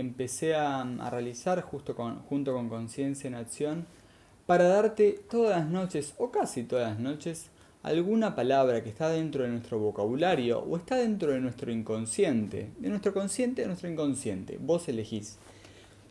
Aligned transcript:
empecé 0.00 0.54
a, 0.54 0.84
realizar 1.10 1.60
justo 1.62 1.94
con, 1.94 2.20
junto 2.22 2.52
con 2.52 2.68
Conciencia 2.68 3.28
en 3.28 3.34
Acción 3.34 3.86
para 4.46 4.64
darte 4.64 5.20
todas 5.30 5.60
las 5.60 5.70
noches 5.70 6.14
o 6.18 6.30
casi 6.30 6.64
todas 6.64 6.90
las 6.90 6.98
noches 6.98 7.50
alguna 7.82 8.34
palabra 8.34 8.82
que 8.82 8.90
está 8.90 9.08
dentro 9.08 9.44
de 9.44 9.50
nuestro 9.50 9.78
vocabulario 9.78 10.60
o 10.60 10.76
está 10.76 10.96
dentro 10.96 11.32
de 11.32 11.40
nuestro 11.40 11.72
inconsciente, 11.72 12.68
de 12.78 12.88
nuestro 12.88 13.14
consciente, 13.14 13.62
de 13.62 13.68
nuestro 13.68 13.88
inconsciente, 13.88 14.58
vos 14.60 14.88
elegís, 14.88 15.38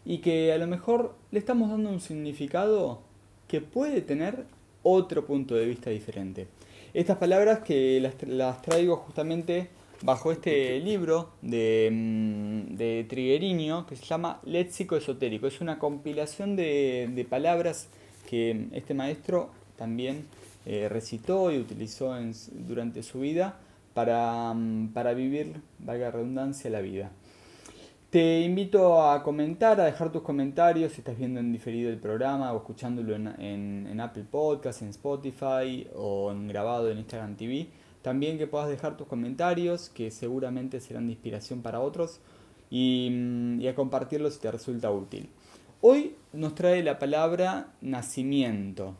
y 0.05 0.19
que 0.19 0.51
a 0.51 0.57
lo 0.57 0.67
mejor 0.67 1.15
le 1.31 1.39
estamos 1.39 1.69
dando 1.69 1.89
un 1.89 1.99
significado 1.99 3.01
que 3.47 3.61
puede 3.61 4.01
tener 4.01 4.45
otro 4.83 5.25
punto 5.25 5.55
de 5.55 5.65
vista 5.65 5.89
diferente. 5.89 6.47
Estas 6.93 7.17
palabras 7.17 7.59
que 7.59 7.99
las, 7.99 8.61
traigo 8.61 8.97
justamente 8.97 9.69
bajo 10.01 10.31
este 10.31 10.79
libro 10.79 11.31
de, 11.41 11.89
mm, 11.91 12.75
de 12.75 13.05
Trigueriño 13.09 13.85
que 13.85 13.95
se 13.95 14.05
llama 14.05 14.39
Léxico 14.43 14.95
Esotérico. 14.95 15.47
Es 15.47 15.61
una 15.61 15.79
compilación 15.79 16.55
de, 16.55 17.27
palabras 17.29 17.89
que 18.29 18.67
este 18.71 18.93
maestro 18.93 19.49
también 19.77 20.25
eh, 20.65 20.87
recitó 20.89 21.51
y 21.51 21.57
utilizó 21.57 22.15
durante 22.51 23.03
su 23.03 23.19
vida 23.19 23.59
para, 23.93 24.53
mm, 24.53 24.93
para 24.93 25.13
vivir, 25.13 25.61
valga 25.79 26.11
redundancia, 26.11 26.69
la 26.69 26.81
vida. 26.81 27.11
Te 28.09 28.41
invito 28.41 29.03
a 29.03 29.21
comentar, 29.21 29.79
a 29.79 29.85
dejar 29.85 30.11
tus 30.11 30.23
comentarios 30.23 30.93
si 30.93 31.01
estás 31.01 31.15
viendo 31.15 31.39
en 31.39 31.51
diferido 31.51 31.91
el 31.91 31.99
programa 31.99 32.51
o 32.53 32.57
escuchándolo 32.57 33.13
en, 33.15 33.99
Apple 33.99 34.25
Podcasts, 34.31 34.81
en 34.81 34.89
Spotify 34.89 35.87
o 35.95 36.31
en 36.31 36.47
grabado 36.47 36.89
en 36.89 36.97
Instagram 36.97 37.35
TV. 37.35 37.67
También 38.01 38.37
que 38.37 38.47
puedas 38.47 38.69
dejar 38.69 38.97
tus 38.97 39.07
comentarios 39.07 39.89
que 39.89 40.11
seguramente 40.11 40.79
serán 40.79 41.07
de 41.07 41.13
inspiración 41.13 41.61
para 41.61 41.81
otros 41.81 42.19
y, 42.69 43.09
mm, 43.11 43.61
y 43.61 43.67
a 43.67 43.75
compartirlos 43.75 44.35
si 44.35 44.39
te 44.39 44.51
resulta 44.51 44.91
útil. 44.91 45.29
Hoy 45.81 46.15
nos 46.33 46.55
trae 46.55 46.83
la 46.83 46.99
palabra 46.99 47.73
nacimiento. 47.81 48.95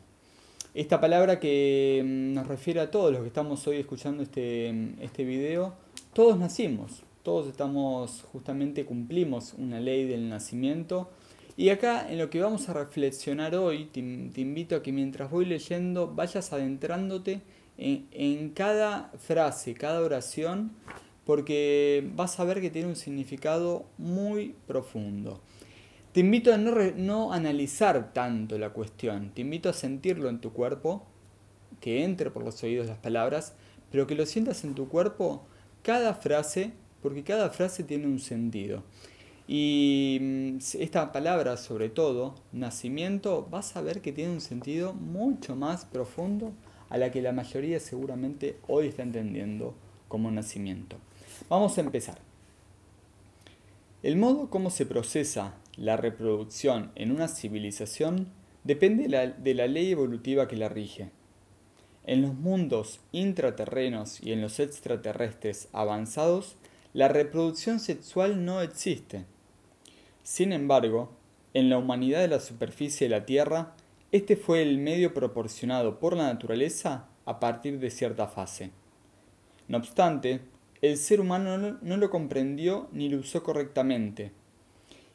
Esta 0.72 1.00
palabra 1.00 1.40
que 1.40 2.00
mm, 2.04 2.32
nos 2.32 2.46
refiere 2.46 2.80
a 2.80 2.90
todos 2.90 3.10
los 3.12 3.22
que 3.22 3.26
estamos 3.26 3.66
hoy 3.66 3.78
escuchando 3.78 4.22
este, 4.22 4.94
este 5.00 5.24
video, 5.24 5.74
todos 6.12 6.38
nacimos, 6.38 7.02
todos 7.22 7.48
estamos, 7.48 8.22
justamente 8.32 8.84
cumplimos 8.84 9.54
una 9.58 9.80
ley 9.80 10.06
del 10.06 10.28
nacimiento. 10.28 11.10
Y 11.56 11.70
acá 11.70 12.10
en 12.10 12.18
lo 12.18 12.30
que 12.30 12.40
vamos 12.40 12.68
a 12.68 12.72
reflexionar 12.72 13.54
hoy, 13.56 13.86
te, 13.86 14.00
invito 14.00 14.76
a 14.76 14.82
que 14.82 14.92
mientras 14.92 15.30
voy 15.30 15.44
leyendo 15.44 16.06
vayas 16.14 16.52
adentrándote 16.52 17.42
en, 17.78 18.50
cada 18.50 19.10
frase, 19.18 19.74
cada 19.74 20.00
oración, 20.00 20.72
porque 21.24 22.08
vas 22.14 22.38
a 22.40 22.44
ver 22.44 22.60
que 22.60 22.70
tiene 22.70 22.88
un 22.88 22.96
significado 22.96 23.86
muy 23.98 24.54
profundo. 24.66 25.40
Te 26.12 26.20
invito 26.20 26.52
a 26.52 26.58
no, 26.58 26.72
no 26.96 27.32
analizar 27.32 28.12
tanto 28.12 28.58
la 28.58 28.70
cuestión, 28.70 29.30
te 29.30 29.42
invito 29.42 29.68
a 29.68 29.72
sentirlo 29.72 30.28
en 30.28 30.40
tu 30.40 30.52
cuerpo, 30.52 31.06
que 31.80 32.04
entre 32.04 32.30
por 32.30 32.44
los 32.44 32.62
oídos 32.62 32.88
las 32.88 32.98
palabras, 32.98 33.54
pero 33.90 34.06
que 34.06 34.14
lo 34.14 34.26
sientas 34.26 34.64
en 34.64 34.74
tu 34.74 34.88
cuerpo 34.88 35.46
cada 35.82 36.14
frase 36.14 36.72
porque 37.02 37.22
cada 37.22 37.50
frase 37.50 37.82
tiene 37.82 38.06
un 38.06 38.18
sentido. 38.18 38.82
Y 39.48 40.18
mm, 40.20 40.58
esta 40.78 41.12
palabra, 41.12 41.56
sobre 41.56 41.88
todo, 41.88 42.34
nacimiento, 42.52 43.46
vas 43.50 43.76
a 43.76 43.82
ver 43.82 44.00
que 44.00 44.12
tiene 44.12 44.32
un 44.32 44.40
sentido 44.40 44.92
mucho 44.92 45.56
más 45.56 45.84
profundo 45.84 46.52
a 46.90 46.98
la 46.98 47.10
que 47.10 47.22
la 47.22 47.32
mayoría 47.32 47.80
seguramente 47.80 48.58
hoy 48.68 48.88
está 48.88 49.02
entendiendo 49.02 49.74
como 50.08 50.30
nacimiento. 50.30 50.96
Vamos 51.48 51.78
a 51.78 51.80
empezar. 51.80 52.18
El 54.02 54.16
modo 54.16 54.50
como 54.50 54.70
se 54.70 54.86
procesa 54.86 55.54
la 55.76 55.96
reproducción 55.96 56.90
en 56.96 57.12
una 57.12 57.28
civilización 57.28 58.28
depende 58.64 59.34
de 59.38 59.54
la 59.54 59.66
ley 59.66 59.92
evolutiva 59.92 60.48
que 60.48 60.56
la 60.56 60.68
rige. 60.68 61.10
En 62.06 62.22
los 62.22 62.34
mundos 62.34 63.00
intraterrenos 63.12 64.20
y 64.22 64.32
en 64.32 64.40
los 64.40 64.58
extraterrestres 64.58 65.68
avanzados, 65.72 66.56
la 66.92 67.08
reproducción 67.08 67.78
sexual 67.78 68.44
no 68.44 68.62
existe. 68.62 69.26
Sin 70.22 70.52
embargo, 70.52 71.12
en 71.54 71.70
la 71.70 71.78
humanidad 71.78 72.20
de 72.20 72.28
la 72.28 72.40
superficie 72.40 73.08
de 73.08 73.16
la 73.16 73.26
Tierra, 73.26 73.74
este 74.12 74.36
fue 74.36 74.62
el 74.62 74.78
medio 74.78 75.14
proporcionado 75.14 76.00
por 76.00 76.16
la 76.16 76.24
naturaleza 76.24 77.08
a 77.26 77.38
partir 77.38 77.78
de 77.78 77.90
cierta 77.90 78.26
fase. 78.26 78.72
No 79.68 79.78
obstante, 79.78 80.40
el 80.82 80.96
ser 80.96 81.20
humano 81.20 81.78
no 81.80 81.96
lo 81.96 82.10
comprendió 82.10 82.88
ni 82.90 83.08
lo 83.08 83.18
usó 83.18 83.44
correctamente. 83.44 84.32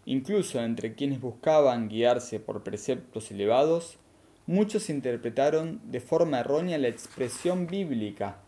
Incluso 0.05 0.61
entre 0.61 0.95
quienes 0.95 1.19
buscaban 1.19 1.89
guiarse 1.89 2.39
por 2.39 2.63
preceptos 2.63 3.31
elevados, 3.31 3.97
muchos 4.45 4.89
interpretaron 4.89 5.81
de 5.83 5.99
forma 5.99 6.39
errónea 6.39 6.77
la 6.77 6.87
expresión 6.87 7.67
bíblica, 7.67 8.39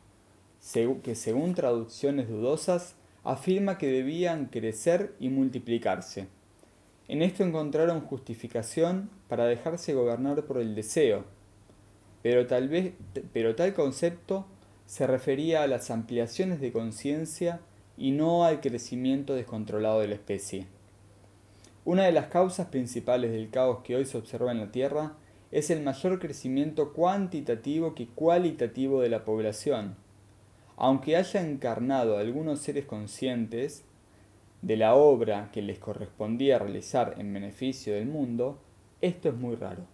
que 1.03 1.15
según 1.15 1.55
traducciones 1.55 2.29
dudosas 2.29 2.95
afirma 3.23 3.77
que 3.77 3.87
debían 3.87 4.45
crecer 4.45 5.13
y 5.19 5.27
multiplicarse. 5.27 6.27
En 7.07 7.21
esto 7.21 7.43
encontraron 7.43 8.01
justificación 8.01 9.09
para 9.29 9.45
dejarse 9.45 9.93
gobernar 9.93 10.43
por 10.45 10.57
el 10.57 10.75
deseo, 10.75 11.23
pero 12.21 12.47
tal, 12.47 12.67
vez, 12.67 12.93
pero 13.31 13.55
tal 13.55 13.73
concepto 13.73 14.45
se 14.85 15.07
refería 15.07 15.63
a 15.63 15.67
las 15.67 15.89
ampliaciones 15.89 16.59
de 16.59 16.71
conciencia 16.71 17.61
y 17.97 18.11
no 18.11 18.43
al 18.43 18.59
crecimiento 18.61 19.35
descontrolado 19.35 20.01
de 20.01 20.09
la 20.09 20.15
especie. 20.15 20.67
Una 21.85 22.03
de 22.03 22.11
las 22.11 22.27
causas 22.27 22.67
principales 22.67 23.31
del 23.31 23.49
caos 23.49 23.79
que 23.83 23.95
hoy 23.95 24.05
se 24.05 24.17
observa 24.17 24.51
en 24.51 24.59
la 24.59 24.71
Tierra 24.71 25.13
es 25.51 25.69
el 25.69 25.81
mayor 25.81 26.19
crecimiento 26.19 26.91
cuantitativo 26.91 27.95
que 27.95 28.07
cualitativo 28.07 29.01
de 29.01 29.09
la 29.09 29.23
población, 29.23 29.95
aunque 30.75 31.15
haya 31.15 31.41
encarnado 31.41 32.17
algunos 32.17 32.59
seres 32.59 32.85
conscientes 32.85 33.85
de 34.61 34.77
la 34.77 34.95
obra 34.95 35.49
que 35.51 35.61
les 35.61 35.79
correspondía 35.79 36.59
realizar 36.59 37.15
en 37.17 37.33
beneficio 37.33 37.93
del 37.93 38.07
mundo, 38.07 38.59
esto 39.01 39.29
es 39.29 39.35
muy 39.35 39.55
raro. 39.55 39.85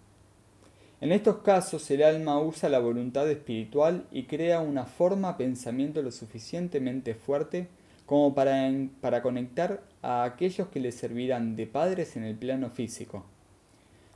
En 1.02 1.12
estos 1.12 1.40
casos 1.40 1.92
el 1.92 2.02
alma 2.02 2.40
usa 2.40 2.70
la 2.70 2.80
voluntad 2.80 3.30
espiritual 3.30 4.06
y 4.12 4.24
crea 4.24 4.62
una 4.62 4.86
forma 4.86 5.36
pensamiento 5.36 6.02
lo 6.02 6.12
suficientemente 6.12 7.14
fuerte 7.14 7.68
como 8.06 8.34
para, 8.34 8.72
para 9.02 9.22
conectar 9.22 9.84
a 10.02 10.24
aquellos 10.24 10.70
que 10.70 10.80
le 10.80 10.94
servirán 10.94 11.56
de 11.58 11.68
padres 11.68 12.16
en 12.16 12.24
el 12.24 12.36
plano 12.36 12.70
físico. 12.70 13.26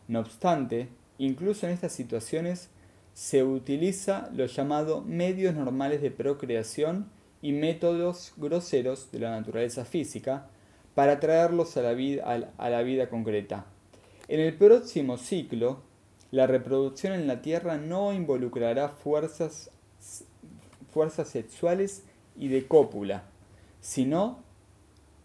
No 0.07 0.21
obstante, 0.21 0.87
incluso 1.17 1.67
en 1.67 1.73
estas 1.73 1.91
situaciones 1.91 2.69
se 3.13 3.43
utiliza 3.43 4.29
lo 4.33 4.45
llamado 4.45 5.01
medios 5.01 5.55
normales 5.55 6.01
de 6.01 6.11
procreación 6.11 7.09
y 7.41 7.51
métodos 7.51 8.33
groseros 8.37 9.11
de 9.11 9.19
la 9.19 9.31
naturaleza 9.31 9.85
física 9.85 10.47
para 10.95 11.19
traerlos 11.19 11.77
a 11.77 11.81
la 11.81 11.93
vida, 11.93 12.51
a 12.57 12.69
la 12.69 12.81
vida 12.83 13.09
concreta. 13.09 13.65
En 14.27 14.39
el 14.39 14.55
próximo 14.55 15.17
ciclo, 15.17 15.81
la 16.31 16.47
reproducción 16.47 17.13
en 17.13 17.27
la 17.27 17.41
Tierra 17.41 17.77
no 17.77 18.13
involucrará 18.13 18.89
fuerzas, 18.89 19.71
fuerzas 20.91 21.29
sexuales 21.29 22.03
y 22.35 22.49
de 22.49 22.67
cópula, 22.67 23.23
sino 23.79 24.39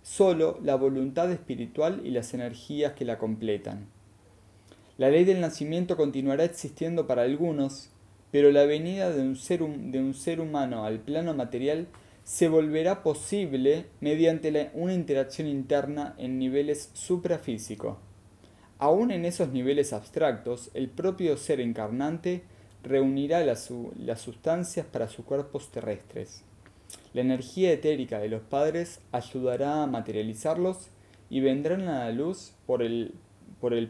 solo 0.03 0.59
la 0.63 0.77
voluntad 0.77 1.33
espiritual 1.33 2.03
y 2.05 2.11
las 2.11 2.35
energías 2.35 2.93
que 2.93 3.05
la 3.05 3.19
completan. 3.19 3.87
La 4.99 5.11
ley 5.11 5.25
del 5.25 5.41
nacimiento 5.41 5.97
continuará 5.97 6.45
existiendo 6.45 7.07
para 7.07 7.23
algunos, 7.23 7.91
pero 8.31 8.53
la 8.53 8.65
venida 8.65 9.11
de 9.11 9.23
un 9.23 9.37
ser, 9.37 9.61
de 9.61 9.99
un 9.99 10.15
ser 10.15 10.41
humano 10.41 10.85
al 10.85 11.01
plano 11.01 11.35
material 11.35 11.89
se 12.25 12.49
volverá 12.49 13.03
posible 13.03 13.87
mediante 14.01 14.71
una 14.75 14.95
interacción 14.95 15.49
interna 15.49 16.15
en 16.19 16.39
niveles 16.39 16.91
suprafísicos. 16.95 17.97
Aún 18.79 19.11
en 19.11 19.25
esos 19.25 19.49
niveles 19.49 19.93
abstractos, 19.93 20.71
el 20.75 20.89
propio 20.89 21.37
ser 21.37 21.61
encarnante 21.61 22.43
reunirá 22.83 23.45
las, 23.45 23.71
sustancias 24.17 24.87
para 24.87 25.09
sus 25.09 25.25
cuerpos 25.25 25.71
terrestres. 25.71 26.43
La 27.13 27.21
energía 27.21 27.73
etérica 27.73 28.19
de 28.19 28.29
los 28.29 28.43
padres 28.43 29.01
ayudará 29.13 29.83
a 29.83 29.87
materializarlos 29.87 30.89
y 31.31 31.41
vendrán 31.41 31.83
a 31.89 32.07
la 32.07 32.13
luz 32.13 32.53
por 32.67 32.83
el, 32.83 33.15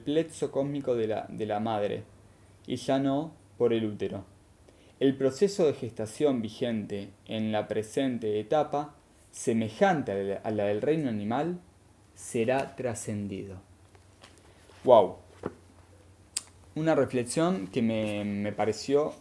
plexo 0.04 0.50
cósmico 0.50 0.94
de 0.94 1.46
la 1.46 1.60
madre 1.60 2.04
y 2.66 2.76
ya 2.76 2.98
no 2.98 3.32
por 3.56 3.72
el 3.72 3.86
útero. 3.86 4.31
El 5.02 5.16
proceso 5.16 5.66
de 5.66 5.74
gestación 5.74 6.42
vigente 6.42 7.08
en 7.26 7.50
la 7.50 7.66
presente 7.66 8.38
etapa, 8.38 8.94
semejante 9.32 10.38
a 10.44 10.50
la 10.52 10.66
del 10.66 10.80
reino 10.80 11.08
animal, 11.08 11.58
será 12.14 12.76
trascendido. 12.76 13.56
¡Wow! 14.84 15.16
Una 16.76 16.94
reflexión 16.94 17.66
que 17.66 17.82
me, 17.82 18.24
me 18.24 18.52
pareció 18.52 19.12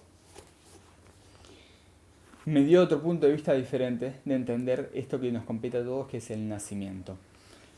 me 2.45 2.63
dio 2.63 2.83
otro 2.83 3.01
punto 3.01 3.25
de 3.25 3.33
vista 3.33 3.53
diferente 3.53 4.17
de 4.23 4.35
entender 4.35 4.91
esto 4.93 5.19
que 5.19 5.31
nos 5.31 5.45
compete 5.45 5.79
a 5.79 5.83
todos, 5.83 6.07
que 6.07 6.17
es 6.17 6.29
el 6.29 6.47
nacimiento. 6.47 7.17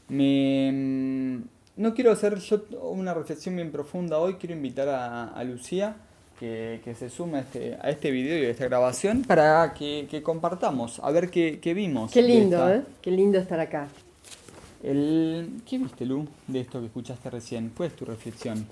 Me, 0.09 0.69
mm, 0.73 1.43
no 1.77 1.93
quiero 1.93 2.11
hacer 2.11 2.37
yo 2.39 2.65
una 2.81 3.13
reflexión 3.13 3.55
bien 3.55 3.71
profunda 3.71 4.19
hoy, 4.19 4.33
quiero 4.33 4.55
invitar 4.55 4.89
a, 4.89 5.41
Lucía 5.45 5.95
que, 6.39 6.79
se 6.97 7.09
sume 7.09 7.37
a 7.37 7.41
este, 7.41 7.77
a 7.81 7.89
este 7.89 8.11
video 8.11 8.37
y 8.37 8.45
a 8.45 8.49
esta 8.49 8.65
grabación 8.65 9.23
para 9.23 9.73
que, 9.73 10.21
compartamos, 10.23 10.99
a 10.99 11.11
ver 11.11 11.29
qué, 11.29 11.73
vimos. 11.73 12.11
Qué 12.11 12.21
lindo, 12.21 12.69
¿eh? 12.73 12.81
Qué 13.01 13.11
lindo 13.11 13.39
estar 13.39 13.59
acá. 13.59 13.87
El, 14.83 15.61
¿Qué 15.65 15.77
viste, 15.77 16.05
Lu, 16.05 16.27
de 16.47 16.59
esto 16.59 16.79
que 16.79 16.87
escuchaste 16.87 17.29
recién? 17.29 17.71
¿Cuál 17.75 17.89
es 17.89 17.95
tu 17.95 18.05
reflexión? 18.05 18.67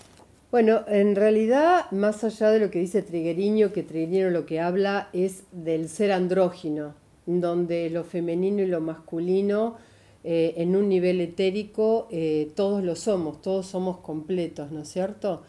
Bueno, 0.52 0.81
en 0.90 1.16
realidad, 1.16 1.90
más 1.92 2.25
allá 2.25 2.52
de 2.52 2.60
lo 2.60 2.69
que 2.69 2.80
dice 2.80 3.02
Trigueriño, 3.02 3.72
que 3.72 3.84
Trigueriño 3.84 4.30
lo 4.30 4.46
que 4.46 4.60
habla 4.60 5.07
es 5.14 5.44
del 5.54 5.88
ser 5.88 6.12
andrógino, 6.12 6.94
donde 7.25 7.90
lo 7.90 8.04
femenino 8.04 8.62
y 8.62 8.66
lo 8.66 8.81
masculino, 8.81 9.78
eh, 10.25 10.56
en 10.57 10.75
un 10.75 10.90
nivel 10.90 11.22
etérico, 11.22 12.10
eh, 12.12 12.52
todos 12.56 12.84
lo 12.84 12.98
somos, 12.98 13.42
todos 13.42 13.66
somos 13.66 14.00
completos, 14.00 14.72
¿no 14.72 14.81
es 14.81 14.90
cierto? 14.90 15.44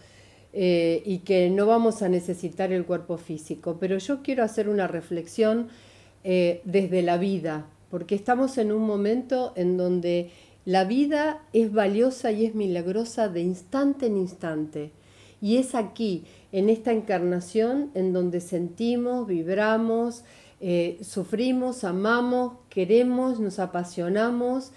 Eh, 0.54 1.02
y 1.06 1.20
que 1.20 1.49
no 1.49 1.66
vamos 1.66 2.02
a 2.02 2.10
necesitar 2.10 2.72
el 2.72 2.84
cuerpo 2.84 3.16
físico. 3.16 3.78
Pero 3.81 3.96
yo 3.99 4.22
quiero 4.22 4.44
hacer 4.44 4.69
una 4.69 4.87
reflexión 4.87 5.69
desde 6.25 7.02
la 7.02 7.19
vida, 7.19 7.66
porque 7.90 8.14
estamos 8.14 8.56
en 8.56 8.70
un 8.70 8.82
momento 8.82 9.52
en 9.56 9.76
donde 9.76 10.31
la 10.64 10.84
vida 10.84 11.43
es 11.52 11.72
valiosa 11.72 12.31
y 12.31 12.46
es 12.46 12.54
milagrosa 12.54 13.28
de 13.28 13.40
instante 13.40 14.06
en 14.06 14.16
instante. 14.16 14.93
Y 15.40 15.56
es 15.56 15.75
aquí, 15.75 16.25
en 16.52 16.70
esta 16.70 16.93
encarnación, 16.93 17.90
en 17.94 18.12
donde 18.12 18.40
sentimos, 18.40 19.26
vibramos, 19.26 20.22
eh, 20.60 20.98
sufrimos, 21.02 21.82
amamos, 21.82 22.52
queremos, 22.69 23.40
nos 23.40 23.58
apasionamos. 23.58 24.70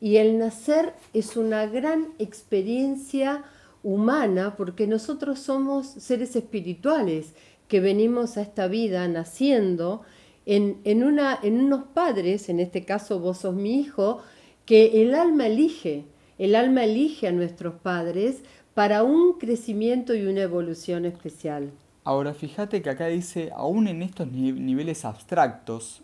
Y 0.00 0.18
el 0.18 0.38
nacer 0.38 0.94
es 1.12 1.36
una 1.36 1.66
gran 1.66 2.10
experiencia 2.20 3.42
humana 3.82 4.54
porque 4.56 4.86
nosotros 4.86 5.38
somos 5.38 5.86
seres 5.86 6.36
espirituales 6.36 7.34
que 7.68 7.80
venimos 7.80 8.36
a 8.36 8.42
esta 8.42 8.68
vida 8.68 9.06
naciendo 9.08 10.02
en, 10.46 10.80
en, 10.84 11.04
una, 11.04 11.38
en 11.42 11.60
unos 11.60 11.84
padres, 11.94 12.48
en 12.48 12.60
este 12.60 12.84
caso 12.84 13.18
vos 13.20 13.38
sos 13.38 13.54
mi 13.54 13.80
hijo, 13.80 14.20
que 14.66 15.02
el 15.02 15.14
alma 15.14 15.46
elige, 15.46 16.04
el 16.38 16.54
alma 16.54 16.84
elige 16.84 17.28
a 17.28 17.32
nuestros 17.32 17.74
padres 17.74 18.42
para 18.74 19.02
un 19.02 19.38
crecimiento 19.38 20.14
y 20.14 20.26
una 20.26 20.42
evolución 20.42 21.04
especial. 21.04 21.70
Ahora, 22.04 22.34
fíjate 22.34 22.82
que 22.82 22.90
acá 22.90 23.06
dice, 23.06 23.50
aún 23.54 23.86
en 23.86 24.02
estos 24.02 24.26
niveles 24.30 25.04
abstractos 25.04 26.02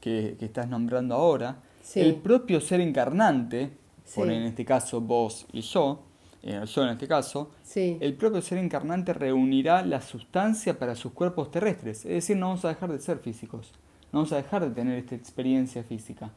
que, 0.00 0.36
estás 0.40 0.68
nombrando 0.68 1.14
ahora, 1.14 1.58
el 1.94 2.16
propio 2.16 2.60
ser 2.60 2.80
encarnante, 2.80 3.70
por 4.14 4.30
en 4.30 4.42
este 4.42 4.64
caso 4.64 5.00
vos 5.00 5.46
y 5.52 5.60
yo, 5.60 6.02
eh, 6.42 6.62
yo 6.64 6.82
en 6.82 6.90
este 6.90 7.06
caso, 7.06 7.50
el 7.74 8.14
propio 8.14 8.40
ser 8.40 8.58
encarnante 8.58 9.12
reunirá 9.12 9.84
la 9.84 10.00
sustancia 10.00 10.78
para 10.78 10.94
sus 10.94 11.12
cuerpos 11.12 11.50
terrestres. 11.50 11.98
Es 12.04 12.12
decir, 12.12 12.36
no 12.36 12.46
vamos 12.48 12.64
a 12.64 12.68
dejar 12.68 12.90
de 12.90 12.98
ser 12.98 13.18
físicos, 13.18 13.72
no 14.12 14.20
vamos 14.20 14.32
a 14.32 14.36
dejar 14.36 14.62
de 14.62 14.74
tener 14.74 14.98
esta 14.98 15.14
experiencia 15.14 15.82
física. 15.84 16.32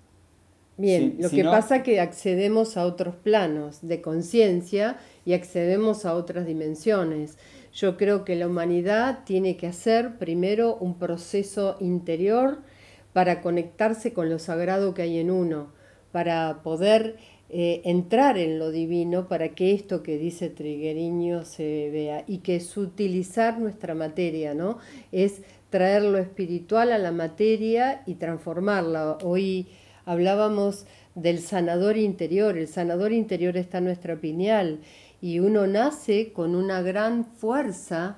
Bien, 0.76 1.18
lo 1.20 1.30
que 1.30 1.44
pasa 1.44 1.78
es 1.78 1.84
que 1.84 2.00
accedemos 2.00 2.78
a 2.78 2.86
otros 2.86 3.16
planos 3.16 3.80
de 3.88 4.02
conciencia 4.02 4.98
y 5.24 5.34
accedemos 5.34 6.06
a 6.06 6.16
otras 6.16 6.48
dimensiones. 6.48 7.38
Yo 7.74 7.96
creo 7.96 8.26
que 8.26 8.36
la 8.36 8.48
humanidad 8.48 9.20
tiene 9.24 9.56
que 9.56 9.68
hacer 9.68 10.18
primero 10.18 10.76
un 10.76 10.98
proceso 10.98 11.78
interior 11.80 12.58
para 13.14 13.42
conectarse 13.42 14.14
con 14.14 14.30
lo 14.30 14.40
sagrado 14.40 14.96
que 14.96 15.04
hay 15.04 15.20
en 15.20 15.30
uno, 15.30 15.72
para 16.12 16.64
poder 16.64 17.18
eh, 17.56 17.82
entrar 17.86 18.40
en 18.40 18.58
lo 18.58 18.72
divino, 18.72 19.28
para 19.28 19.50
que 19.50 19.74
esto 19.74 20.02
que 20.02 20.18
dice 20.18 20.50
Trigueriño 20.50 21.46
se 21.46 21.92
vea 21.92 22.24
y 22.26 22.40
que 22.40 22.56
es 22.56 22.76
utilizar 22.78 23.60
nuestra 23.60 23.94
materia, 23.94 24.56
¿no? 24.56 24.80
Es 25.12 25.44
traer 25.70 26.02
lo 26.02 26.18
espiritual 26.18 26.92
a 26.92 26.98
la 26.98 27.12
materia 27.12 28.02
y 28.08 28.16
transformarla. 28.16 29.20
Hoy 29.24 29.68
hablábamos 30.04 30.88
del 31.14 31.38
sanador 31.42 31.96
interior, 31.96 32.58
el 32.58 32.68
sanador 32.68 33.14
interior 33.14 33.56
está 33.56 33.78
en 33.78 33.84
nuestra 33.84 34.16
pineal 34.16 34.80
y 35.22 35.38
uno 35.38 35.68
nace 35.68 36.34
con 36.34 36.56
una 36.56 36.82
gran 36.82 37.24
fuerza 37.24 38.18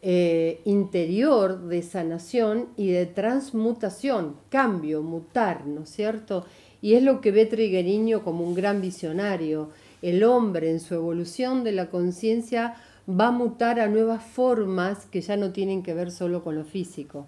eh, 0.00 0.60
interior 0.64 1.66
de 1.66 1.82
sanación 1.82 2.68
y 2.76 2.92
de 2.92 3.06
transmutación, 3.06 4.36
cambio, 4.48 5.02
mutar, 5.02 5.66
¿no 5.66 5.82
es 5.82 5.90
cierto? 5.90 6.46
Y 6.82 6.94
es 6.94 7.02
lo 7.02 7.20
que 7.20 7.32
ve 7.32 7.46
Trigueriño 7.46 8.22
como 8.22 8.44
un 8.44 8.54
gran 8.54 8.80
visionario. 8.80 9.70
El 10.02 10.24
hombre 10.24 10.70
en 10.70 10.80
su 10.80 10.94
evolución 10.94 11.64
de 11.64 11.72
la 11.72 11.90
conciencia 11.90 12.74
va 13.08 13.28
a 13.28 13.32
mutar 13.32 13.80
a 13.80 13.88
nuevas 13.88 14.22
formas 14.22 15.06
que 15.06 15.20
ya 15.20 15.36
no 15.36 15.52
tienen 15.52 15.82
que 15.82 15.94
ver 15.94 16.10
solo 16.10 16.42
con 16.42 16.54
lo 16.54 16.64
físico. 16.64 17.26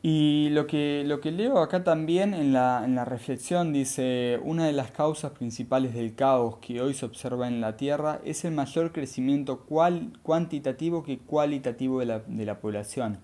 Y 0.00 0.48
lo 0.50 0.68
que, 0.68 1.02
lo 1.04 1.20
que 1.20 1.32
leo 1.32 1.58
acá 1.58 1.82
también 1.82 2.32
en 2.32 2.52
la, 2.52 2.82
en 2.84 2.94
la 2.94 3.04
reflexión 3.04 3.72
dice, 3.72 4.38
una 4.44 4.66
de 4.66 4.72
las 4.72 4.92
causas 4.92 5.32
principales 5.32 5.92
del 5.92 6.14
caos 6.14 6.58
que 6.58 6.80
hoy 6.80 6.94
se 6.94 7.04
observa 7.04 7.48
en 7.48 7.60
la 7.60 7.76
Tierra 7.76 8.20
es 8.24 8.44
el 8.44 8.52
mayor 8.52 8.92
crecimiento 8.92 9.60
cual, 9.60 10.12
cuantitativo 10.22 11.02
que 11.02 11.18
cualitativo 11.18 11.98
de 11.98 12.06
la, 12.06 12.20
de 12.20 12.44
la 12.44 12.60
población. 12.60 13.18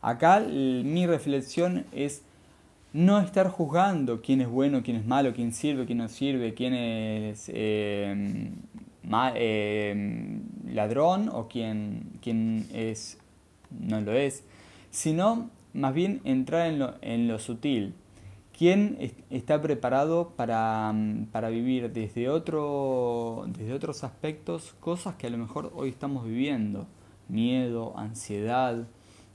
Acá 0.00 0.38
mi 0.40 1.06
reflexión 1.06 1.86
es 1.90 2.22
no 2.96 3.20
estar 3.20 3.50
juzgando 3.50 4.22
quién 4.22 4.40
es 4.40 4.48
bueno, 4.48 4.82
quién 4.82 4.96
es 4.96 5.06
malo, 5.06 5.34
quién 5.34 5.52
sirve, 5.52 5.84
quién 5.84 5.98
no 5.98 6.08
sirve, 6.08 6.54
quién 6.54 6.72
es 6.72 7.50
eh, 7.52 8.50
eh, 9.34 10.40
ladrón 10.64 11.28
o 11.30 11.46
quién, 11.46 12.18
quién 12.22 12.66
es, 12.72 13.18
no 13.70 14.00
lo 14.00 14.12
es, 14.12 14.44
sino 14.90 15.50
más 15.74 15.92
bien 15.92 16.22
entrar 16.24 16.68
en 16.68 16.78
lo, 16.78 16.94
en 17.02 17.28
lo 17.28 17.38
sutil. 17.38 17.92
¿Quién 18.56 19.12
está 19.28 19.60
preparado 19.60 20.30
para, 20.34 20.90
mm, 20.90 21.26
para, 21.26 21.50
vivir 21.50 21.92
desde, 21.92 22.30
otro, 22.30 23.44
desde 23.48 23.74
otros 23.74 24.04
aspectos 24.04 24.74
cosas 24.80 25.16
que 25.16 25.26
a 25.26 25.30
lo 25.30 25.36
mejor 25.36 25.70
hoy 25.76 25.90
estamos 25.90 26.24
viviendo? 26.24 26.86
Miedo, 27.28 27.92
ansiedad, 27.98 28.86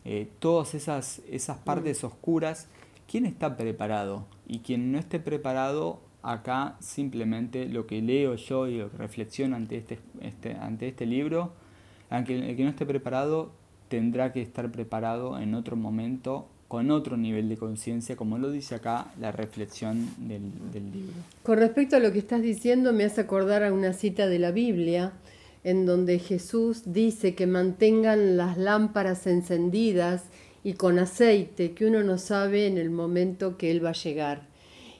eh, 0.03 0.27
todas 0.39 0.73
esas, 0.73 1.21
esas 1.29 1.59
mm. 1.59 1.63
partes 1.63 2.03
oscuras. 2.03 2.67
¿Quién 3.11 3.25
está 3.25 3.57
preparado? 3.57 4.25
Y 4.47 4.59
quien 4.59 4.93
no 4.93 4.97
esté 4.97 5.19
preparado, 5.19 5.99
acá 6.23 6.77
simplemente 6.79 7.67
lo 7.67 7.85
que 7.85 8.01
leo 8.01 8.35
yo 8.35 8.69
y 8.69 8.77
lo 8.77 8.89
que 8.89 8.97
reflexiono 8.97 9.57
ante 9.57 9.75
este, 9.75 9.99
este, 10.21 10.53
ante 10.53 10.87
este 10.87 11.05
libro, 11.05 11.51
aunque 12.09 12.39
el 12.39 12.55
que 12.55 12.63
no 12.63 12.69
esté 12.69 12.85
preparado 12.85 13.51
tendrá 13.89 14.31
que 14.31 14.41
estar 14.41 14.71
preparado 14.71 15.37
en 15.37 15.55
otro 15.55 15.75
momento 15.75 16.47
con 16.69 16.89
otro 16.89 17.17
nivel 17.17 17.49
de 17.49 17.57
conciencia, 17.57 18.15
como 18.15 18.37
lo 18.37 18.49
dice 18.49 18.75
acá 18.75 19.11
la 19.19 19.33
reflexión 19.33 20.07
del, 20.17 20.43
libro. 20.73 21.11
Con 21.43 21.57
respecto 21.57 21.97
a 21.97 21.99
lo 21.99 22.13
que 22.13 22.19
estás 22.19 22.41
diciendo, 22.41 22.93
me 22.93 23.03
hace 23.03 23.19
acordar 23.19 23.65
a 23.65 23.73
una 23.73 23.91
cita 23.91 24.27
de 24.27 24.39
la 24.39 24.51
Biblia, 24.51 25.11
en 25.65 25.85
donde 25.85 26.17
Jesús 26.17 26.83
dice 26.85 27.35
que 27.35 27.45
mantengan 27.45 28.37
las 28.37 28.57
lámparas 28.57 29.27
encendidas 29.27 30.23
y 30.63 30.73
con 30.73 30.99
aceite, 30.99 31.73
que 31.73 31.85
uno 31.85 32.03
no 32.03 32.17
sabe 32.17 32.67
en 32.67 32.77
el 32.77 32.89
momento 32.89 33.57
que 33.57 33.71
Él 33.71 33.83
va 33.83 33.89
a 33.89 33.93
llegar. 33.93 34.47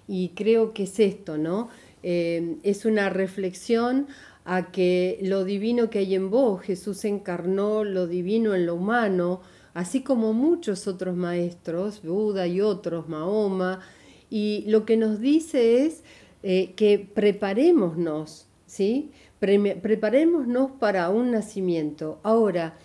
Y 0.07 0.29
creo 0.29 0.73
que 0.73 0.83
es 0.83 0.99
esto, 0.99 1.37
¿no? 1.37 1.69
Eh, 2.03 2.57
es 2.63 2.85
una 2.85 3.09
reflexión 3.09 4.07
a 4.43 4.71
que 4.71 5.19
lo 5.21 5.43
divino 5.43 5.89
que 5.89 5.99
hay 5.99 6.15
en 6.15 6.31
vos, 6.31 6.61
Jesús 6.61 7.05
encarnó 7.05 7.83
lo 7.83 8.07
divino 8.07 8.55
en 8.55 8.65
lo 8.65 8.75
humano, 8.75 9.41
así 9.73 10.01
como 10.01 10.33
muchos 10.33 10.87
otros 10.87 11.15
maestros, 11.15 12.01
Buda 12.01 12.47
y 12.47 12.59
otros, 12.61 13.07
Mahoma, 13.07 13.81
y 14.29 14.63
lo 14.67 14.85
que 14.85 14.97
nos 14.97 15.19
dice 15.19 15.85
es 15.85 16.03
eh, 16.41 16.73
que 16.75 16.97
preparémonos, 16.97 18.47
¿sí? 18.65 19.11
preparémonos 19.39 20.71
para 20.79 21.09
un 21.09 21.31
nacimiento. 21.31 22.19
Ahora, 22.23 22.77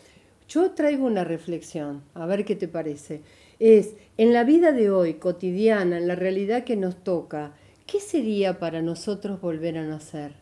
yo 0.48 0.70
traigo 0.72 1.06
una 1.06 1.24
reflexión, 1.24 2.02
a 2.14 2.26
ver 2.26 2.44
qué 2.44 2.56
te 2.56 2.68
parece. 2.68 3.22
Es, 3.58 3.94
en 4.16 4.32
la 4.32 4.44
vida 4.44 4.72
de 4.72 4.90
hoy, 4.90 5.14
cotidiana, 5.14 5.98
en 5.98 6.06
la 6.06 6.14
realidad 6.14 6.64
que 6.64 6.76
nos 6.76 7.02
toca, 7.02 7.54
¿qué 7.86 8.00
sería 8.00 8.58
para 8.58 8.82
nosotros 8.82 9.40
volver 9.40 9.78
a 9.78 9.84
nacer? 9.84 10.34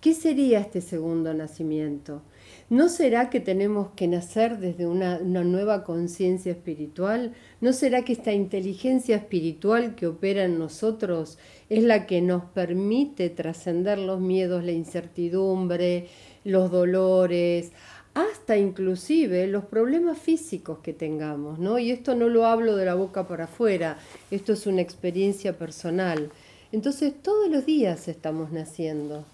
¿Qué 0.00 0.14
sería 0.14 0.60
este 0.60 0.80
segundo 0.80 1.32
nacimiento? 1.34 2.22
¿No 2.68 2.88
será 2.88 3.30
que 3.30 3.40
tenemos 3.40 3.88
que 3.96 4.06
nacer 4.06 4.58
desde 4.58 4.86
una, 4.86 5.18
nueva 5.18 5.84
conciencia 5.84 6.52
espiritual? 6.52 7.32
¿No 7.60 7.72
será 7.72 8.02
que 8.02 8.12
esta 8.12 8.32
inteligencia 8.32 9.16
espiritual 9.16 9.94
que 9.94 10.06
opera 10.06 10.44
en 10.44 10.58
nosotros 10.58 11.38
es 11.70 11.82
la 11.82 12.06
que 12.06 12.20
nos 12.20 12.44
permite 12.44 13.30
trascender 13.30 13.98
los 13.98 14.20
miedos, 14.20 14.64
la 14.64 14.72
incertidumbre, 14.72 16.08
los 16.44 16.70
dolores, 16.70 17.72
hasta 18.16 18.56
inclusive 18.56 19.46
los 19.46 19.64
problemas 19.66 20.18
físicos 20.18 20.78
que 20.78 20.92
tengamos, 20.92 21.58
¿no? 21.58 21.78
Y 21.78 21.90
esto 21.90 22.14
no 22.14 22.28
lo 22.28 22.46
hablo 22.46 22.74
de 22.76 22.84
la 22.86 22.94
boca 22.94 23.28
para 23.28 23.44
afuera, 23.44 23.98
esto 24.30 24.52
es 24.54 24.66
una 24.66 24.80
experiencia 24.80 25.56
personal. 25.56 26.30
Entonces 26.72 27.12
todos 27.22 27.48
los 27.50 27.64
días 27.66 28.08
estamos 28.08 28.50
naciendo. 28.52 29.24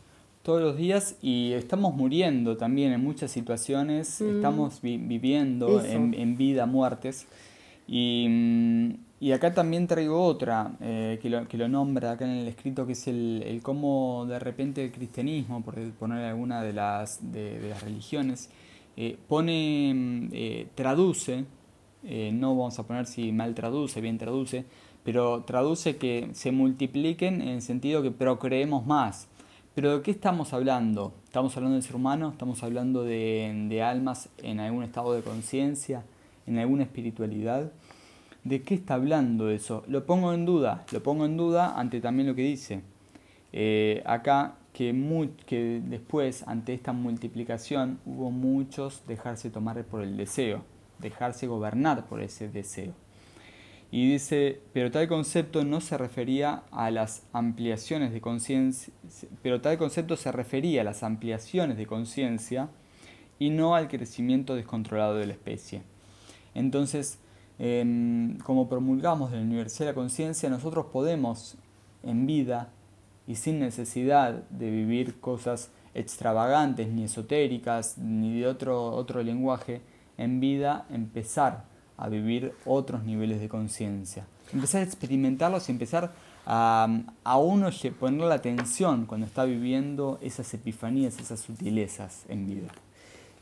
Todos 0.43 0.61
los 0.61 0.77
días 0.77 1.15
y 1.23 1.53
estamos 1.53 1.95
muriendo 1.95 2.57
también 2.57 2.93
en 2.93 3.01
muchas 3.01 3.31
situaciones, 3.31 4.21
Mm. 4.21 4.37
estamos 4.37 4.83
vi- 4.83 4.97
viviendo 4.99 5.81
en, 5.85 6.15
en 6.15 6.37
vida 6.37 6.67
muertes. 6.67 7.27
Y, 7.87 8.27
mm, 8.29 8.95
y 9.23 9.31
acá 9.31 9.55
también 9.55 9.87
traigo 9.87 10.21
otra 10.21 10.73
eh, 10.81 11.21
que, 11.23 11.31
lo, 11.31 11.47
que 11.47 11.57
lo 11.57 11.69
nombra 11.69 12.11
acá 12.11 12.25
en 12.25 12.38
el 12.38 12.49
escrito, 12.49 12.85
que 12.85 12.95
es 12.95 13.07
el, 13.07 13.45
el 13.47 13.62
cómo 13.62 14.26
de 14.29 14.41
repente 14.41 14.85
el 14.85 14.91
cristianismo, 14.91 15.62
por 15.62 15.76
poner 15.93 16.25
alguna 16.25 16.61
de 16.61 16.73
las, 16.73 17.31
de, 17.31 17.61
de 17.61 17.71
las 17.71 17.85
religiones, 17.85 18.50
eh, 18.97 19.17
pone, 19.29 19.93
mm, 19.95 20.29
eh, 20.33 20.67
traduce, 20.75 21.45
no 22.33 22.57
vamos 22.57 22.76
a 22.81 22.83
poner 22.85 23.07
si 23.07 23.31
mal 23.31 23.55
traduce, 23.55 24.00
bien 24.00 24.19
traduce, 24.19 24.64
pero 25.05 25.45
traduce 25.45 25.99
que 25.99 26.31
se 26.33 26.50
multipliquen 26.50 27.43
en 27.43 27.49
el 27.50 27.62
sentido 27.62 28.02
que 28.02 28.11
procreemos 28.11 28.87
más. 28.87 29.29
Pero 29.76 29.99
¿de 29.99 30.02
qué 30.02 30.11
estamos 30.11 30.52
hablando? 30.52 31.14
¿Estamos 31.26 31.57
hablando 31.57 31.75
del 31.75 31.85
ser 31.85 31.95
humano? 31.95 32.31
¿Estamos 32.31 32.64
hablando 32.64 33.05
de, 33.05 33.67
de 33.69 33.83
almas 33.85 34.31
en 34.38 34.59
algún 34.59 34.83
estado 34.83 35.12
de 35.12 35.23
conciencia? 35.23 36.02
¿En 36.45 36.59
alguna 36.59 36.83
espiritualidad? 36.83 37.71
¿De 38.44 38.62
qué 38.62 38.75
está 38.75 38.94
hablando 38.94 39.50
eso? 39.50 39.84
Lo 39.87 40.04
pongo 40.04 40.32
en 40.34 40.44
duda, 40.44 40.84
lo 40.90 41.02
pongo 41.02 41.26
en 41.26 41.37
duda 41.37 41.78
ante 41.78 42.00
también 42.00 42.28
lo 42.28 42.34
que 42.34 42.42
dice. 42.42 42.82
Eh, 43.52 44.02
acá 44.04 44.56
que, 44.72 45.28
que 45.46 45.80
después, 45.84 46.42
ante 46.49 46.75
esta 46.75 46.92
multiplicación, 46.92 48.00
hubo 48.04 48.30
muchos 48.30 49.06
dejarse 49.06 49.50
tomar 49.50 49.84
por 49.84 50.02
el 50.02 50.16
deseo, 50.16 50.64
dejarse 50.99 51.46
gobernar 51.46 52.06
por 52.08 52.20
ese 52.20 52.49
deseo. 52.49 52.94
Y 53.92 54.11
dice, 54.11 54.61
pero 54.72 54.90
tal 54.90 55.06
concepto 55.06 55.64
no 55.64 55.82
se 55.82 55.99
refería 55.99 56.62
a 56.70 56.90
las 56.90 57.25
ampliaciones 57.34 58.12
de 58.12 58.22
conciencia, 58.22 58.92
pero 59.42 59.61
tal 59.61 59.76
concepto 59.76 60.16
se 60.16 60.32
refería 60.32 60.80
a 60.80 60.84
las 60.84 61.02
ampliaciones 61.02 61.76
de 61.76 61.87
conciencia 61.87 62.70
y 63.38 63.50
no 63.50 63.75
al 63.75 63.88
crecimiento 63.88 64.54
descontrolado 64.54 65.16
de 65.16 65.26
la 65.26 65.34
especie. 65.34 65.82
Entonces, 66.54 67.18
como 67.59 68.68
promulgamos 68.68 69.30
de 69.30 69.37
la 69.37 69.42
Universidad 69.42 69.87
de 69.87 69.92
la 69.92 69.94
Conciencia, 69.94 70.50
nosotros 70.50 70.87
podemos 70.92 71.56
en 72.02 72.26
vida 72.26 72.71
y 73.26 73.37
sin 73.37 73.61
necesidad 73.61 74.42
de 74.50 74.71
vivir 74.71 75.21
cosas 75.21 75.71
extravagantes, 75.94 76.88
ni 76.88 77.04
esotéricas, 77.04 77.99
ni 77.99 78.40
de 78.40 78.47
otro, 78.47 78.94
otro 78.94 79.23
lenguaje, 79.23 79.82
en 80.18 80.40
vida 80.40 80.87
empezar 80.90 81.64
a 81.97 82.09
vivir 82.09 82.52
otros 82.64 83.04
niveles 83.04 83.40
de 83.40 83.49
conciencia. 83.49 84.26
Empezar 84.52 84.80
a 84.80 84.85
experimentarlos 84.85 85.68
y 85.68 85.73
empezar 85.73 86.12
a, 86.47 86.88
a 87.25 87.38
uno 87.38 87.71
poner 87.99 88.21
la 88.23 88.35
atención 88.35 89.06
cuando 89.06 89.26
está 89.26 89.44
viviendo 89.44 90.18
esas 90.21 90.52
epifanías, 90.54 91.18
esas 91.18 91.40
sutilezas 91.40 92.25
en 92.28 92.47
vida. 92.47 92.68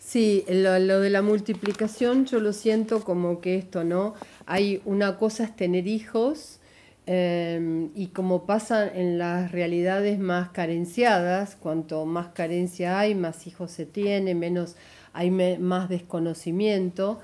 Sí, 0.00 0.45
lo, 0.49 0.78
lo 0.78 1.00
de 1.00 1.11
la 1.11 1.21
multiplicación 1.21 2.25
yo 2.25 2.40
lo 2.40 2.54
siento 2.54 3.04
como 3.04 3.40
que 3.42 3.57
esto, 3.57 3.85
¿no? 3.85 4.14
Hay 4.47 4.80
una 4.87 5.19
cosa 5.19 5.45
es 5.45 5.54
tener 5.54 5.87
hijos 5.87 6.59
eh, 7.07 7.88
y 7.95 8.07
como 8.09 8.47
pasa 8.47 8.88
en 8.88 9.19
las 9.19 9.52
realidades 9.52 10.19
más 10.19 10.50
carenciadas, 10.50 11.54
cuanto 11.54 12.07
más 12.07 12.28
carencia 12.28 12.99
hay, 12.99 13.14
más 13.14 13.47
hijos 13.47 13.73
se 13.73 13.85
tiene, 13.85 14.35
menos 14.35 14.75
hay 15.12 15.30
más 15.30 15.88
desconocimiento. 15.90 17.21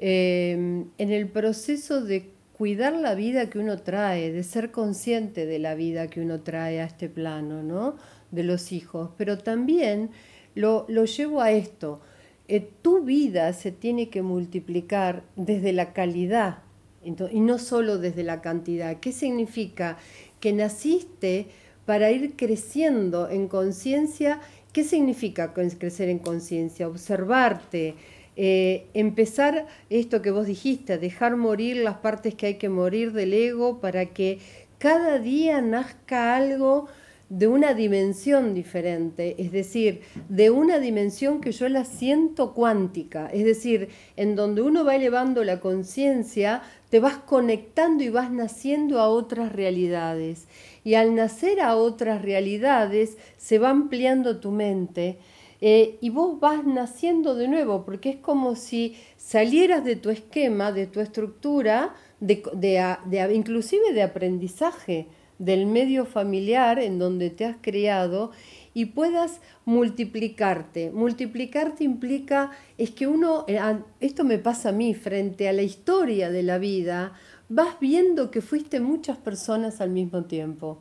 Eh, 0.00 0.52
en 0.98 1.12
el 1.12 1.28
proceso 1.28 2.02
de 2.02 2.30
cuidar 2.52 2.94
la 2.94 3.14
vida 3.14 3.48
que 3.48 3.60
uno 3.60 3.78
trae, 3.78 4.32
de 4.32 4.42
ser 4.42 4.72
consciente 4.72 5.46
de 5.46 5.60
la 5.60 5.76
vida 5.76 6.08
que 6.08 6.20
uno 6.20 6.40
trae 6.40 6.80
a 6.80 6.84
este 6.84 7.08
plano, 7.08 7.62
¿no? 7.62 7.96
De 8.32 8.42
los 8.42 8.72
hijos, 8.72 9.10
pero 9.16 9.38
también 9.38 10.10
lo, 10.58 10.84
lo 10.88 11.04
llevo 11.04 11.40
a 11.40 11.52
esto. 11.52 12.00
Eh, 12.48 12.68
tu 12.82 13.04
vida 13.04 13.52
se 13.52 13.70
tiene 13.70 14.08
que 14.08 14.22
multiplicar 14.22 15.22
desde 15.36 15.72
la 15.72 15.92
calidad 15.92 16.58
y 17.04 17.40
no 17.40 17.58
solo 17.58 17.98
desde 17.98 18.24
la 18.24 18.40
cantidad. 18.40 18.98
¿Qué 18.98 19.12
significa? 19.12 19.98
Que 20.40 20.52
naciste 20.52 21.46
para 21.86 22.10
ir 22.10 22.34
creciendo 22.36 23.30
en 23.30 23.48
conciencia. 23.48 24.40
¿Qué 24.72 24.82
significa 24.82 25.54
crecer 25.54 26.08
en 26.08 26.18
conciencia? 26.18 26.88
Observarte, 26.88 27.94
eh, 28.36 28.86
empezar 28.94 29.66
esto 29.90 30.22
que 30.22 30.32
vos 30.32 30.46
dijiste, 30.46 30.98
dejar 30.98 31.36
morir 31.36 31.76
las 31.78 31.98
partes 31.98 32.34
que 32.34 32.46
hay 32.46 32.54
que 32.54 32.68
morir 32.68 33.12
del 33.12 33.32
ego 33.32 33.80
para 33.80 34.06
que 34.06 34.38
cada 34.78 35.18
día 35.18 35.60
nazca 35.60 36.36
algo 36.36 36.88
de 37.30 37.46
una 37.46 37.74
dimensión 37.74 38.54
diferente, 38.54 39.34
es 39.38 39.52
decir, 39.52 40.00
de 40.28 40.50
una 40.50 40.78
dimensión 40.78 41.40
que 41.40 41.52
yo 41.52 41.68
la 41.68 41.84
siento 41.84 42.54
cuántica, 42.54 43.28
es 43.32 43.44
decir, 43.44 43.90
en 44.16 44.34
donde 44.34 44.62
uno 44.62 44.82
va 44.84 44.96
elevando 44.96 45.44
la 45.44 45.60
conciencia, 45.60 46.62
te 46.88 47.00
vas 47.00 47.18
conectando 47.18 48.02
y 48.02 48.08
vas 48.08 48.30
naciendo 48.30 48.98
a 49.00 49.08
otras 49.08 49.52
realidades. 49.52 50.46
Y 50.84 50.94
al 50.94 51.14
nacer 51.14 51.60
a 51.60 51.76
otras 51.76 52.22
realidades, 52.22 53.18
se 53.36 53.58
va 53.58 53.70
ampliando 53.70 54.38
tu 54.40 54.50
mente. 54.50 55.18
eh, 55.60 55.98
y 56.00 56.10
vos 56.10 56.38
vas 56.38 56.64
naciendo 56.64 57.34
de 57.34 57.48
nuevo, 57.48 57.84
porque 57.84 58.10
es 58.10 58.16
como 58.16 58.54
si 58.54 58.96
salieras 59.16 59.84
de 59.84 59.96
tu 59.96 60.10
esquema, 60.10 60.70
de 60.70 60.86
tu 60.86 61.00
estructura, 61.00 61.94
de, 62.20 62.42
inclusive 63.34 63.92
de 63.92 64.02
aprendizaje 64.02 65.08
del 65.38 65.66
medio 65.66 66.04
familiar 66.04 66.78
en 66.78 66.98
donde 66.98 67.30
te 67.30 67.44
has 67.44 67.56
criado 67.60 68.32
y 68.74 68.86
puedas 68.86 69.40
multiplicarte. 69.64 70.90
Multiplicarte 70.90 71.84
implica, 71.84 72.50
es 72.76 72.90
que 72.90 73.06
uno, 73.06 73.44
eh, 73.48 73.60
esto 74.00 74.24
me 74.24 74.38
pasa 74.38 74.70
a 74.70 74.72
mí, 74.72 74.94
frente 74.94 75.48
a 75.48 75.52
la 75.52 75.62
historia 75.62 76.30
de 76.30 76.42
la 76.42 76.58
vida, 76.58 77.12
vas 77.48 77.80
viendo 77.80 78.30
que 78.30 78.40
fuiste 78.40 78.80
muchas 78.80 79.16
personas 79.16 79.80
al 79.80 79.90
mismo 79.90 80.24
tiempo. 80.24 80.78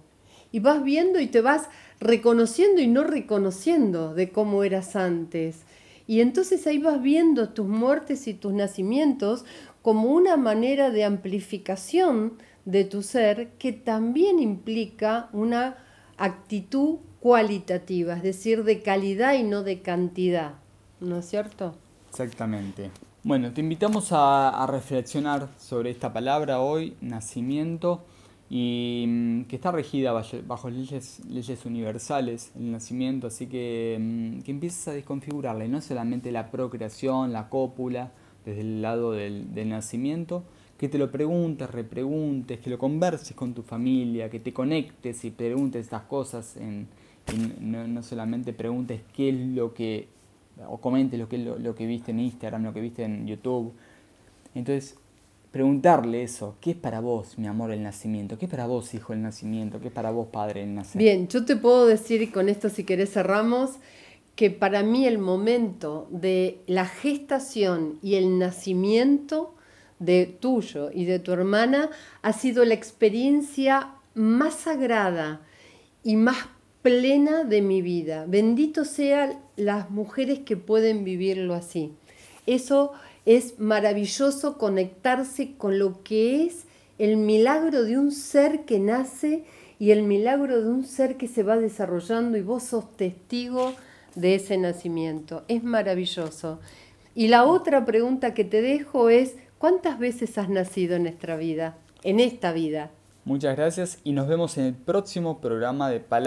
Y 0.51 0.59
vas 0.59 0.83
viendo 0.83 1.19
y 1.19 1.27
te 1.27 1.41
vas 1.41 1.69
reconociendo 1.99 2.81
y 2.81 2.87
no 2.87 3.03
reconociendo 3.03 4.13
de 4.13 4.31
cómo 4.31 4.63
eras 4.63 4.95
antes. 4.95 5.63
Y 6.07 6.21
entonces 6.21 6.65
ahí 6.67 6.77
vas 6.77 7.01
viendo 7.01 7.49
tus 7.49 7.67
muertes 7.67 8.27
y 8.27 8.33
tus 8.33 8.53
nacimientos 8.53 9.43
como 9.81 10.11
una 10.13 10.37
manera 10.37 10.89
de 10.89 11.03
amplificación 11.03 12.33
de 12.67 12.83
tu 12.83 13.01
ser 13.01 13.51
que 13.57 13.71
también 13.71 14.39
implica 14.39 15.29
una 15.31 15.77
actitud 16.17 16.97
cualitativa, 17.21 18.17
es 18.17 18.23
decir, 18.23 18.65
de 18.65 18.81
calidad 18.81 19.35
y 19.35 19.43
no 19.43 19.63
de 19.63 19.81
cantidad. 19.81 20.55
¿No 20.99 21.19
es 21.19 21.29
cierto? 21.29 21.75
Exactamente. 22.09 22.91
Bueno, 23.23 23.53
te 23.53 23.61
invitamos 23.61 24.09
a, 24.11 24.67
reflexionar 24.69 25.47
sobre 25.57 25.91
esta 25.91 26.11
palabra 26.11 26.59
hoy, 26.59 26.97
nacimiento, 26.99 28.03
y 28.49 29.05
mm, 29.07 29.43
que 29.43 29.55
está 29.55 29.71
regida 29.71 30.11
bajo, 30.11 30.35
bajo 30.45 30.69
leyes, 30.69 31.21
leyes 31.25 31.65
universales, 31.65 32.51
el 32.57 32.73
nacimiento, 32.73 33.27
así 33.27 33.47
que, 33.47 33.97
mm, 33.97 34.41
que 34.41 34.51
empieces 34.51 34.85
a 34.89 34.91
desconfigurarla, 34.91 35.63
y 35.63 35.69
no 35.69 35.79
solamente 35.79 36.33
la 36.33 36.51
procreación, 36.51 37.31
la 37.31 37.47
cópula, 37.47 38.11
desde 38.45 38.61
el 38.61 38.81
lado 38.81 39.13
del, 39.13 39.53
del 39.53 39.69
nacimiento, 39.69 40.43
que 40.77 40.89
te 40.89 40.97
lo 40.97 41.11
preguntes, 41.11 41.69
repreguntes, 41.69 42.59
que 42.59 42.69
lo 42.69 42.77
converses 42.77 43.35
con 43.35 43.53
tu 43.53 43.63
familia, 43.63 44.29
que 44.29 44.39
te 44.39 44.53
conectes 44.53 45.25
y 45.25 45.31
preguntes 45.31 45.85
estas 45.85 46.03
cosas, 46.03 46.55
en, 46.57 46.87
no, 47.59 47.87
no 47.87 48.03
solamente 48.03 48.53
preguntes 48.53 49.01
qué 49.13 49.29
es 49.29 49.35
lo 49.35 49.73
que 49.73 50.07
o 50.67 50.77
comentes 50.79 51.19
lo 51.19 51.29
que, 51.29 51.37
lo, 51.37 51.59
lo 51.59 51.75
que 51.75 51.85
viste 51.85 52.11
en 52.11 52.19
Instagram, 52.19 52.63
lo 52.63 52.73
que 52.73 52.81
viste 52.81 53.03
en 53.03 53.27
YouTube. 53.27 53.73
Entonces, 54.55 54.95
preguntarle 55.51 56.23
eso, 56.23 56.55
¿qué 56.61 56.71
es 56.71 56.77
para 56.77 56.99
vos, 56.99 57.37
mi 57.37 57.47
amor, 57.47 57.71
el 57.71 57.83
nacimiento? 57.83 58.37
¿Qué 58.37 58.45
es 58.45 58.51
para 58.51 58.65
vos, 58.65 58.93
hijo, 58.93 59.13
el 59.13 59.21
nacimiento? 59.21 59.79
¿Qué 59.79 59.87
es 59.87 59.93
para 59.93 60.11
vos, 60.11 60.27
padre, 60.27 60.63
el 60.63 60.73
nacer? 60.73 60.99
Bien, 60.99 61.27
yo 61.27 61.45
te 61.45 61.55
puedo 61.55 61.85
decir, 61.85 62.31
con 62.31 62.49
esto 62.49 62.69
si 62.69 62.83
querés 62.83 63.11
cerramos, 63.11 63.71
que 64.35 64.51
para 64.51 64.83
mí 64.83 65.05
el 65.05 65.17
momento 65.17 66.07
de 66.11 66.61
la 66.67 66.85
gestación 66.85 67.97
y 68.03 68.15
el 68.15 68.37
nacimiento 68.37 69.55
de 69.99 70.25
tuyo 70.25 70.89
y 70.93 71.05
de 71.05 71.19
tu 71.19 71.31
hermana 71.31 71.89
ha 72.21 72.33
sido 72.33 72.65
la 72.65 72.73
experiencia 72.73 73.95
más 74.13 74.55
sagrada 74.55 75.41
y 76.03 76.15
más 76.15 76.37
plena 76.81 77.43
de 77.43 77.61
mi 77.61 77.81
vida. 77.81 78.25
Bendito 78.27 78.85
sean 78.85 79.39
las 79.55 79.89
mujeres 79.89 80.39
que 80.39 80.57
pueden 80.57 81.03
vivirlo 81.03 81.53
así. 81.53 81.93
Eso 82.45 82.93
es 83.25 83.59
maravilloso 83.59 84.57
conectarse 84.57 85.55
con 85.57 85.79
lo 85.79 86.01
que 86.03 86.45
es 86.45 86.65
el 86.97 87.17
milagro 87.17 87.83
de 87.83 87.97
un 87.97 88.11
ser 88.11 88.65
que 88.65 88.79
nace 88.79 89.43
y 89.79 89.91
el 89.91 90.03
milagro 90.03 90.61
de 90.61 90.69
un 90.69 90.85
ser 90.85 91.17
que 91.17 91.27
se 91.27 91.43
va 91.43 91.57
desarrollando 91.57 92.37
y 92.37 92.41
vos 92.41 92.63
sos 92.63 92.95
testigo 92.95 93.73
de 94.15 94.35
ese 94.35 94.57
nacimiento. 94.57 95.43
Es 95.47 95.63
maravilloso. 95.63 96.59
Y 97.13 97.27
la 97.27 97.45
otra 97.45 97.85
pregunta 97.85 98.33
que 98.33 98.43
te 98.43 98.61
dejo 98.61 99.09
es, 99.09 99.35
¿cuántas 99.57 99.99
veces 99.99 100.37
has 100.37 100.49
nacido 100.49 100.95
en 100.95 101.03
nuestra 101.03 101.37
vida? 101.37 101.77
En 102.03 102.19
esta 102.19 102.51
vida. 102.51 102.91
Muchas 103.25 103.57
gracias 103.57 103.99
y 104.03 104.13
nos 104.13 104.27
vemos 104.27 104.57
en 104.57 104.65
el 104.65 104.73
próximo 104.73 105.41
programa 105.41 105.89
de 105.89 105.99
Palabras 105.99 106.07